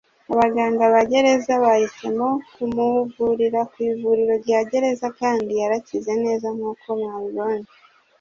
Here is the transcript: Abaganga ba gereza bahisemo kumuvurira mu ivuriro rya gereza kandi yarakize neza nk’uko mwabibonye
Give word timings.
Abaganga 0.33 0.83
ba 0.93 1.01
gereza 1.11 1.53
bahisemo 1.63 2.27
kumuvurira 2.53 3.59
mu 3.71 3.77
ivuriro 3.89 4.33
rya 4.43 4.59
gereza 4.69 5.07
kandi 5.19 5.51
yarakize 5.61 6.13
neza 6.25 6.47
nk’uko 6.55 6.87
mwabibonye 6.99 7.69